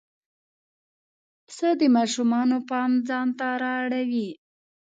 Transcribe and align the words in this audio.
پسه 1.45 1.69
د 1.79 1.81
ماشومانو 1.95 2.57
پام 2.69 2.91
ځان 3.07 3.27
ته 3.39 3.47
را 3.61 3.73
اړوي. 3.83 4.29